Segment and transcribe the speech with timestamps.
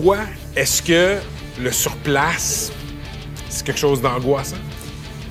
[0.00, 0.18] toi,
[0.56, 1.16] est-ce que
[1.60, 2.72] le surplace,
[3.48, 4.56] c'est quelque chose d'angoissant?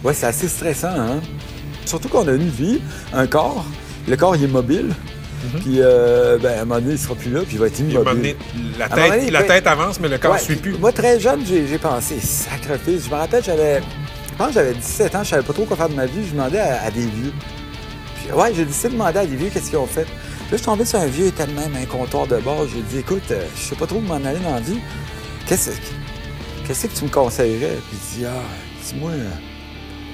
[0.03, 1.21] Ouais, c'est assez stressant, hein?
[1.85, 2.81] Surtout qu'on a une vie,
[3.13, 3.65] un corps.
[4.07, 4.87] Le corps, il est mobile.
[5.53, 5.59] Mhm.
[5.61, 7.79] Puis, euh, ben, à un moment donné, il sera plus là, puis il va être
[7.79, 8.03] immobile.
[8.03, 8.35] donné,
[8.77, 10.77] la tête, donné, la ben- tête avance, mais le corps ne Ouais, suit plus.
[10.77, 13.05] Moi, très jeune, j'ai pensé, sacrifice.
[13.05, 13.81] Je me rappelle, j'avais.
[14.31, 16.25] Je pense que j'avais 17 ans, je savais pas trop quoi faire de ma vie.
[16.27, 17.33] Je demandais à, à des vieux.
[18.21, 20.05] Puis, ouais, j'ai décidé de demander à des vieux qu'est-ce qu'ils ont fait.
[20.49, 22.65] Là, je suis tombé sur un vieux, il était de même un comptoir de bord.
[22.73, 24.79] J'ai dit, écoute, euh, je sais pas trop où m'en aller dans la vie.
[25.45, 25.71] Qu'est-ce
[26.65, 27.77] qu'est-ce que tu me conseillerais?
[27.89, 28.41] Puis il dit, ah,
[28.85, 29.29] dis-moi, euh,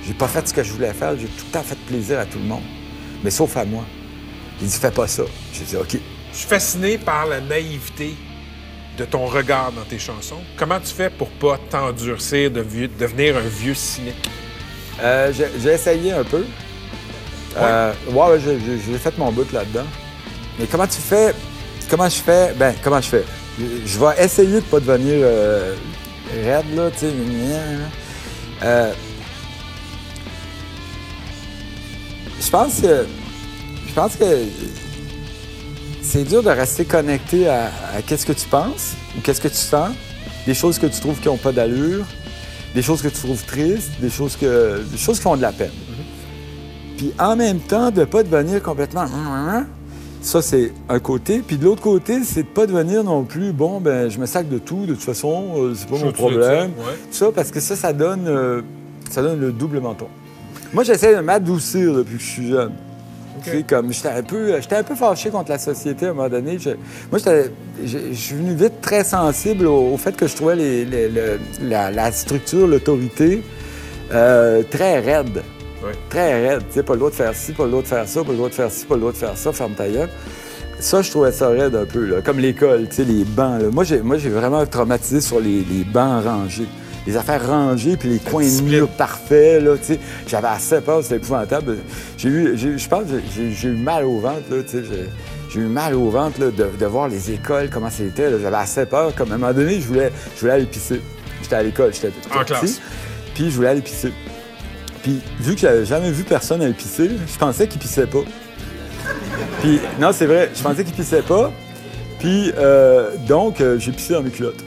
[0.06, 1.16] j'ai pas fait ce que je voulais faire.
[1.18, 2.64] J'ai tout le temps fait plaisir à tout le monde.
[3.24, 3.86] Mais sauf à moi.
[4.60, 5.24] Il dit, fais pas ça.
[5.54, 5.98] J'ai dit, OK.
[6.32, 8.16] Je suis fasciné par la naïveté
[8.98, 10.42] de ton regard dans tes chansons.
[10.58, 14.30] Comment tu fais pour pas t'endurcir, de vieux- devenir un vieux cynique?
[15.00, 16.44] Euh, j'ai essayé un peu.
[17.58, 19.86] Euh, ouais, ouais, j'ai- fait mon bout là-dedans.
[20.60, 21.34] Mais comment tu fais?
[21.90, 22.54] Comment je fais?
[22.54, 23.26] Ben, comment je fais?
[23.86, 25.76] Je, vais essayer de pas devenir euh,
[26.44, 27.14] raide, là, tu sais.
[28.64, 28.94] Euh,
[32.40, 33.06] je pense que.
[33.88, 34.26] Je pense que
[36.02, 39.56] c'est dur de rester connecté à, à qu'est-ce que tu penses ou qu'est-ce que tu
[39.56, 39.92] sens,
[40.46, 42.06] des choses que tu trouves qui n'ont pas d'allure,
[42.74, 45.52] des choses que tu trouves tristes, des choses, que, des choses qui font de la
[45.52, 45.72] peine.
[46.98, 49.06] Puis en même temps, de ne pas devenir complètement.
[50.24, 51.44] Ça, c'est un côté.
[51.46, 54.26] Puis de l'autre côté, c'est de ne pas devenir non plus, bon, ben, je me
[54.26, 56.42] sac de tout, de toute façon, euh, c'est pas Je mon problème.
[56.42, 56.96] ça, ouais.
[57.12, 58.62] Tout ça, parce que ça, ça donne, euh,
[59.10, 60.08] ça donne le double menton.
[60.74, 62.72] Moi, j'essaie de m'adoucir depuis que je suis jeune.
[63.68, 66.58] Comme j'étais un peu, j'étais un peu fâché contre la société à un moment donné.
[66.58, 66.70] Je-
[67.12, 67.20] moi,
[67.84, 71.40] je suis venu vite très sensible au, au fait que je trouvais les- les- le-
[71.62, 73.44] la, la structure, l'autorité
[74.14, 75.42] euh, très raide.
[76.10, 76.64] Très raide.
[76.68, 78.32] Tu sais, pas le droit de faire ci, pas le droit de faire ça, pas
[78.32, 80.10] le droit de faire ci, pas le droit de faire ça, ferme ta gueule.
[80.80, 82.22] Ça, je trouvais ça raide un peu, là.
[82.22, 83.62] comme l'école, tu sais, les bancs.
[83.62, 83.70] là.
[83.72, 86.68] Moi, j'ai, moi, j'ai vraiment traumatisé sur les, les bancs rangés.
[87.06, 90.00] Les affaires rangées, puis les coins de mur parfaits, là, tu sais.
[90.28, 91.78] J'avais assez peur, c'était épouvantable.
[92.18, 94.84] J'ai eu, je pense que j'ai, eu mal au ventre, là, tu sais.
[95.50, 98.30] J'ai, eu mal au ventre, là, de, de voir les écoles, comment c'était.
[98.42, 99.14] J'avais assez peur.
[99.16, 101.02] Comme à un moment donné, je voulais, je voulais aller pisser.
[101.42, 102.46] J'étais à l'école, j'étais En petit.
[102.54, 102.82] classe.
[103.36, 104.12] Puis je voulais aller pisser.
[105.04, 108.24] Puis vu que j'avais jamais vu personne aller pisser, je pensais qu'il pissait pas.
[109.62, 111.52] Puis non, c'est vrai, je pensais qu'il pissait pas.
[112.20, 114.64] Puis euh, donc, euh, j'ai pissé dans mes culottes.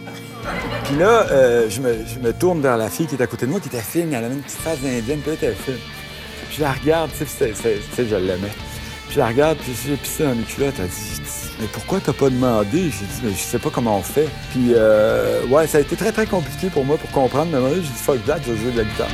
[0.84, 3.60] Puis là, euh, je, me, tourne vers la fille qui est à côté de moi,
[3.60, 5.74] qui était fine, elle avait une petite face d'indienne, puis elle fine.
[6.48, 7.54] Puis je la regarde, tu sais,
[7.98, 8.52] je l'aimais.
[9.06, 10.74] Puis je la regarde, puis j'ai pissé dans mes culottes.
[10.78, 11.22] Elle dit,
[11.60, 12.90] mais pourquoi t'as pas demandé?
[12.90, 14.28] J'ai dit, mais je sais pas comment on fait.
[14.50, 17.50] Puis euh, ouais, ça a été très, très compliqué pour moi pour comprendre.
[17.50, 19.08] Mais à donné, j'ai dit, fuck that, je vais jouer de la guitare.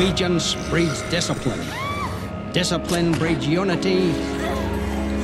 [0.00, 1.60] Obedience breeds discipline.
[2.52, 4.14] Discipline breeds unity.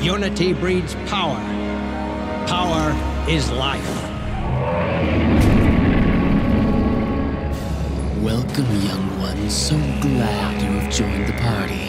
[0.04, 1.40] Unity breeds power.
[2.46, 2.92] Power
[3.26, 3.82] is life.
[8.20, 9.56] Welcome, young ones.
[9.56, 11.85] So glad you have joined the party.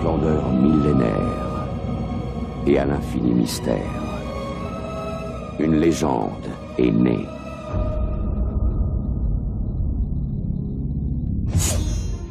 [0.00, 1.66] Splendeurs millénaires
[2.66, 3.76] et à l'infini mystère,
[5.58, 7.26] une légende est née.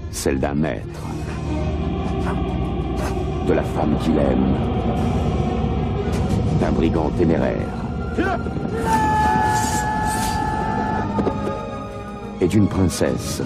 [0.09, 1.03] Celle d'un maître,
[3.47, 4.55] de la femme qu'il aime,
[6.59, 7.55] d'un brigand téméraire
[12.41, 13.43] et d'une princesse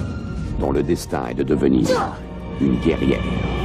[0.62, 1.90] dont le destin est de devenir
[2.62, 3.63] une guerrière.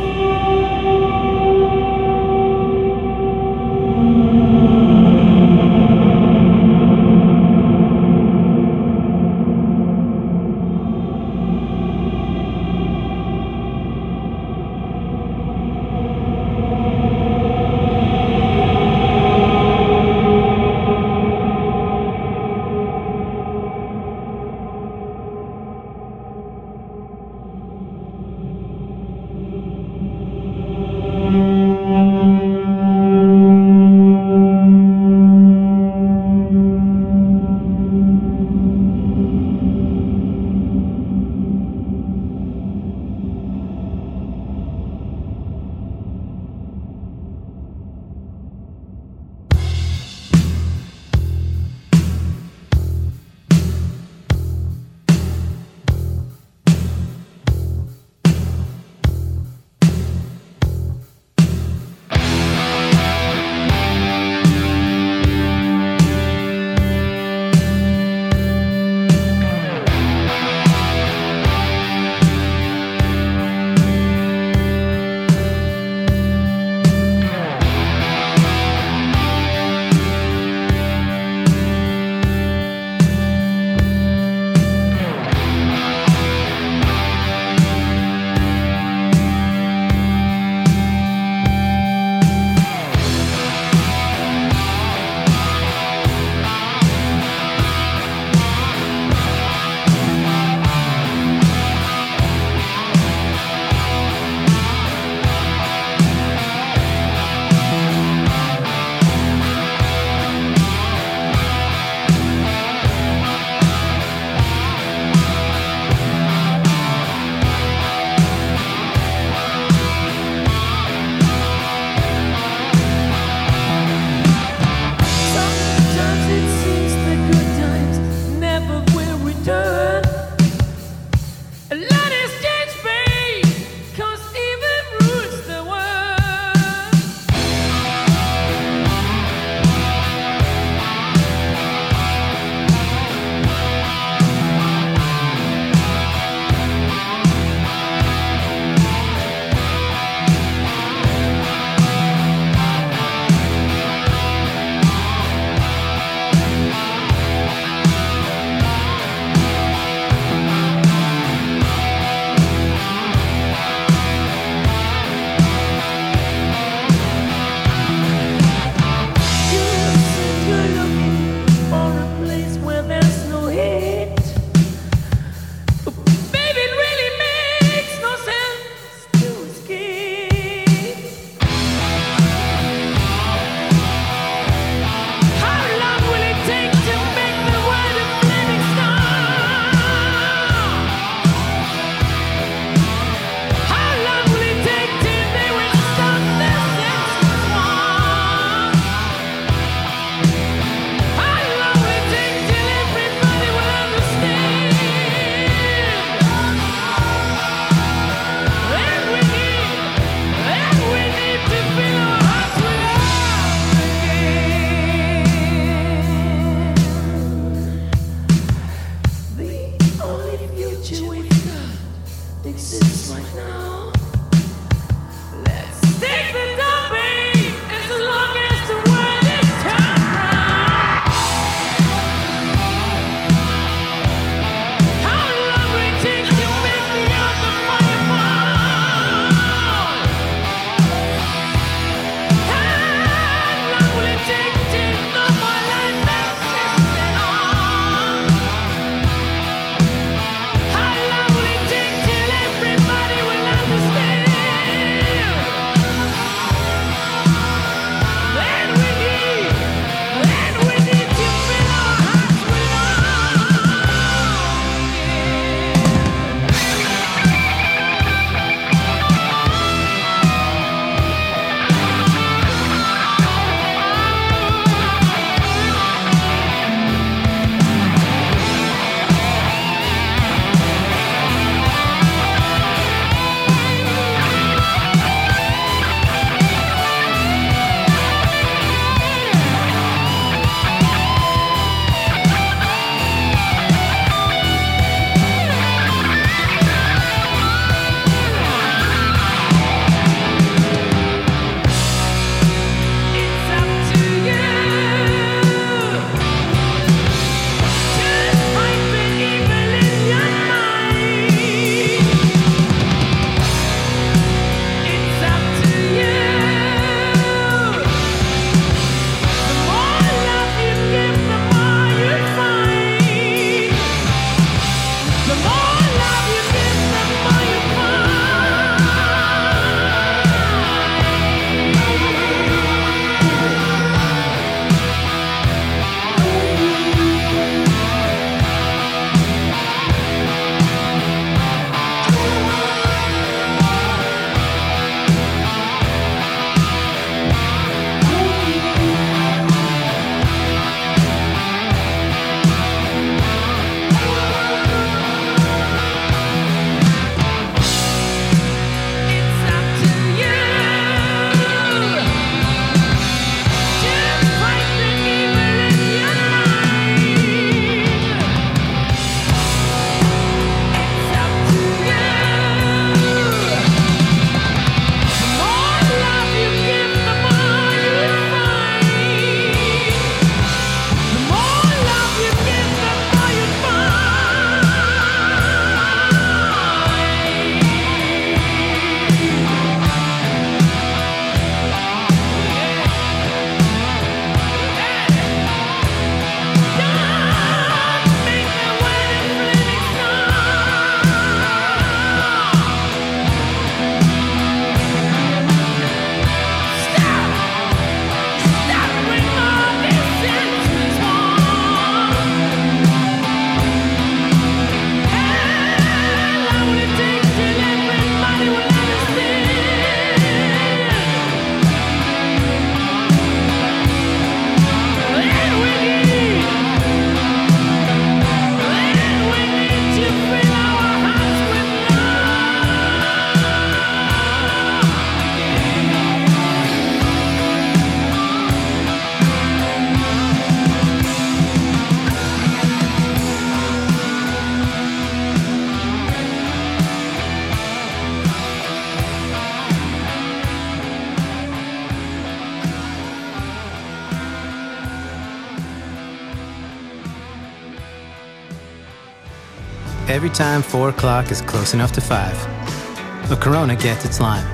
[460.29, 464.47] Every time 4 o'clock is close enough to 5, a Corona gets its lime.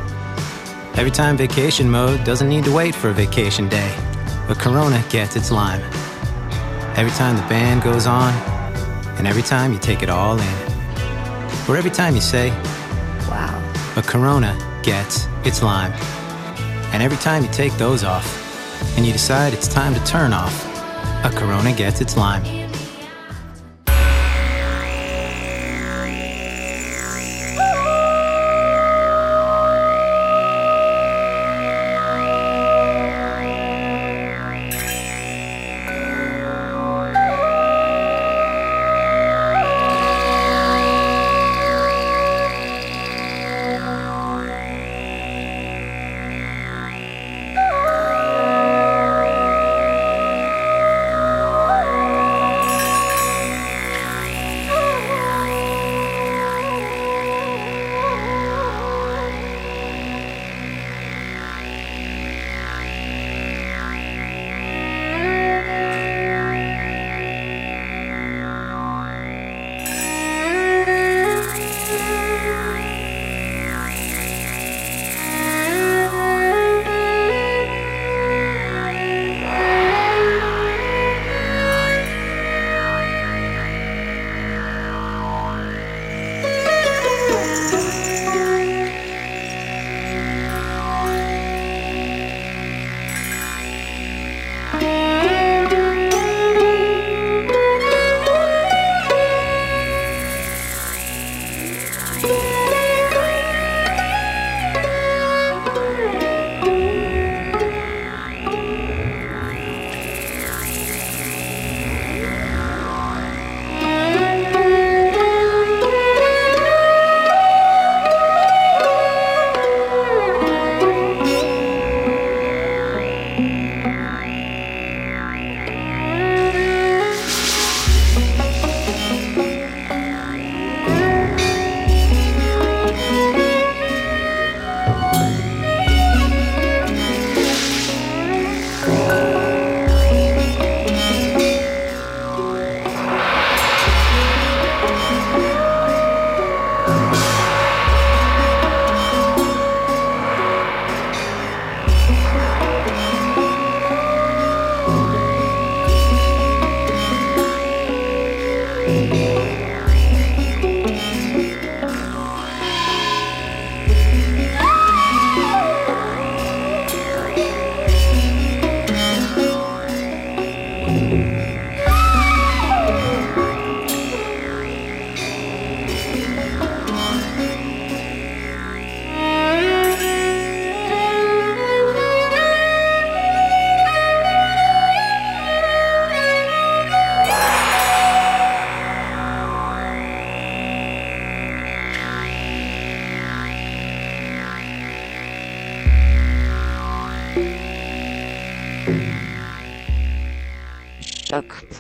[0.95, 3.93] Every time vacation mode doesn't need to wait for a vacation day,
[4.49, 5.83] a Corona gets its lime.
[6.95, 8.33] Every time the band goes on,
[9.19, 10.57] and every time you take it all in.
[11.69, 12.51] Or every time you say,
[13.29, 13.61] wow,
[13.97, 15.93] a Corona gets its lime.
[16.93, 18.29] And every time you take those off,
[18.97, 20.55] and you decide it's time to turn off,
[21.25, 22.64] a Corona gets its lime.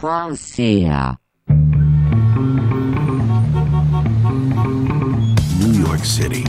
[0.04, 1.16] Choc.ca.
[5.58, 6.44] New York City.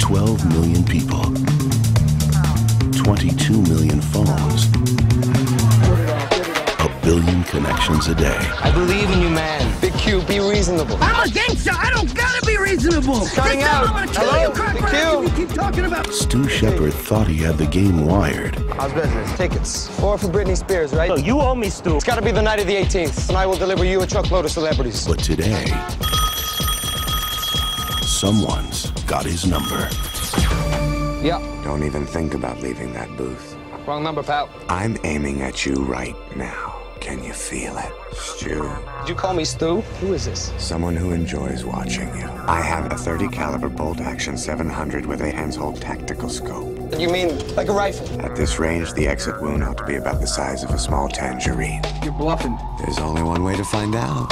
[0.00, 1.22] 12 million people.
[3.04, 4.66] 22 million phones.
[6.80, 8.36] A billion connections a day.
[8.60, 9.80] I believe in you, man.
[9.80, 10.96] Big Q, be reasonable.
[11.00, 11.70] I'm a gangster.
[11.72, 13.24] I don't gotta be reasonable.
[13.28, 13.88] Cutting This time out.
[13.88, 14.42] I'm gonna kill Hello?
[14.42, 15.22] you, Kirk Big Q.
[15.42, 16.12] You keep talking about.
[16.12, 18.61] Stu Shepard thought he had the game wired.
[18.82, 19.36] How's business?
[19.36, 19.88] Tickets.
[20.00, 21.08] Four for Britney Spears, right?
[21.08, 21.94] No, you owe me, Stu.
[21.94, 24.44] It's gotta be the night of the 18th, and I will deliver you a truckload
[24.44, 25.06] of celebrities.
[25.06, 25.66] But today,
[28.02, 29.88] someone's got his number.
[31.24, 31.38] Yeah.
[31.62, 33.56] Don't even think about leaving that booth.
[33.86, 34.50] Wrong number, pal.
[34.68, 36.80] I'm aiming at you right now.
[36.98, 37.92] Can you feel it?
[38.14, 38.68] Stu,
[39.02, 39.82] Did you call me Stu?
[40.00, 40.52] Who is this?
[40.58, 42.26] someone who enjoys watching you.
[42.48, 46.71] I have a 30 caliber bolt action 700 with a Hensoldt tactical scope.
[46.98, 48.20] You mean like a rifle?
[48.20, 51.08] At this range, the exit wound ought to be about the size of a small
[51.08, 51.80] tangerine.
[52.02, 52.58] You're bluffing.
[52.78, 54.28] There's only one way to find out.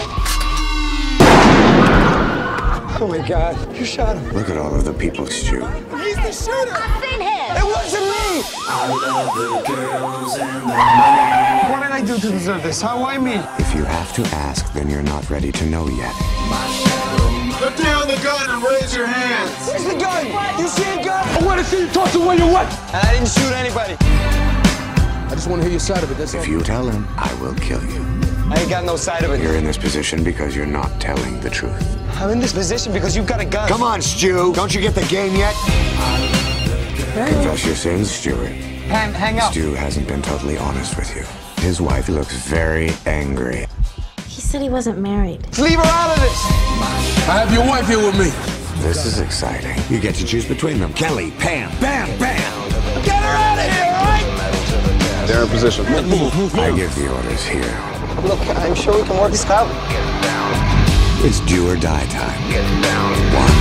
[3.03, 4.31] Oh my God, you shot him.
[4.33, 5.65] Look at all of the people, Stu.
[5.97, 6.77] He's the shooter.
[6.77, 7.57] I've seen him.
[7.57, 8.45] It wasn't me.
[8.69, 12.83] I love the girls and the What did I do to deserve this?
[12.83, 13.01] How?
[13.01, 13.37] Why me?
[13.59, 16.15] If you have to ask, then you're not ready to know yet.
[17.59, 19.67] Put down the gun and raise your hands.
[19.67, 20.27] Where's the gun?
[20.59, 21.27] You see a gun?
[21.29, 22.77] I want to see you toss away your weapon.
[22.89, 23.97] And I didn't shoot anybody.
[24.01, 26.19] I just want to hear your side of it.
[26.19, 28.05] That's If you tell him, I will kill you.
[28.51, 29.41] I ain't got no side of it.
[29.41, 31.87] You're in this position because you're not telling the truth.
[32.17, 33.69] I'm in this position because you've got a gun.
[33.69, 34.53] Come on, Stu.
[34.53, 35.55] Don't you get the game yet?
[37.15, 38.49] Confess your sins, Stuart.
[38.91, 39.53] Hang, hang up.
[39.53, 41.23] Stu hasn't been totally honest with you.
[41.63, 43.67] His wife looks very angry.
[44.51, 45.47] He said he wasn't married.
[45.61, 46.45] Leave her out of this.
[47.31, 48.31] I have your wife here with me.
[48.83, 49.81] This is exciting.
[49.89, 50.93] You get to choose between them.
[50.93, 52.71] Kelly, Pam, bam, bam.
[53.05, 55.29] Get her out of here, all right?
[55.29, 55.87] They're in position.
[55.87, 57.63] I give the orders here.
[58.27, 59.71] Look, I'm sure we can work this out.
[61.25, 62.51] It's do or die time.
[62.51, 63.13] Get down.
[63.33, 63.55] One,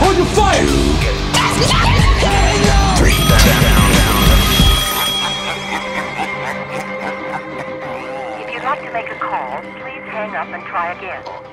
[0.00, 0.64] Hold your fire!
[0.64, 0.96] Two.
[2.96, 3.89] three.
[10.40, 11.49] Up and try again.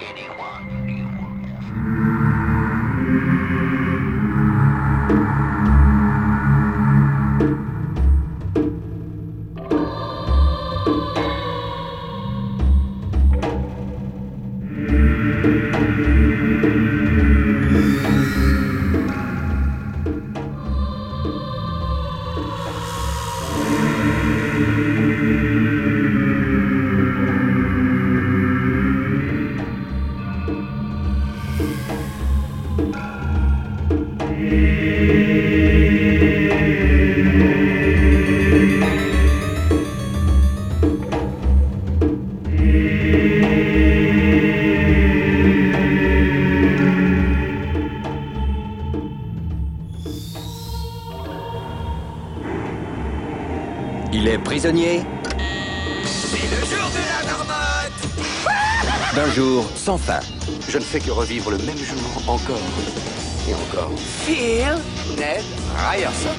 [60.89, 62.55] Fais que revivre le même jour encore
[63.45, 63.91] et encore.
[64.25, 64.63] Phil
[65.17, 65.43] Ned
[65.75, 66.29] Ryerson.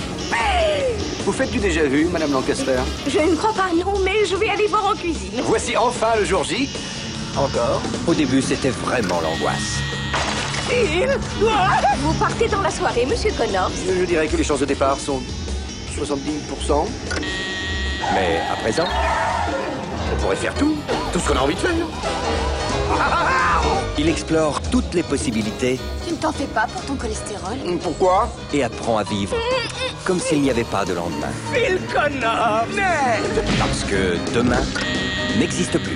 [1.27, 4.49] Vous faites du déjà vu, Madame Lancaster Je ne crois pas, non, mais je vais
[4.49, 5.43] aller voir en cuisine.
[5.45, 6.71] Voici enfin le jour J.
[7.37, 7.83] Encore.
[8.07, 9.81] Au début, c'était vraiment l'angoisse.
[10.71, 11.11] Phil
[12.01, 15.21] Vous partez dans la soirée, Monsieur Connors Je dirais que les chances de départ sont
[15.95, 16.87] 70%.
[18.15, 18.87] Mais à présent,
[20.11, 20.79] on pourrait faire tout,
[21.13, 21.75] tout ce qu'on a envie de faire.
[23.99, 28.29] Il explore toutes les possibilités Tu ne t'en fais pas pour ton cholestérol Pourquoi?
[28.53, 29.37] Et apprend à vivre
[30.05, 31.29] comme s'il n'y avait pas de lendemain.
[31.53, 34.63] Phil Connors Ned Parce que demain
[35.39, 35.88] n'existe plus.